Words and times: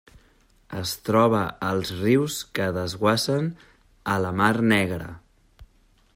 Es 0.79 0.93
troba 1.09 1.41
als 1.67 1.91
rius 1.99 2.39
que 2.59 2.71
desguassen 2.79 3.53
a 4.15 4.19
la 4.25 4.35
Mar 4.41 4.53
Negra. 4.75 5.13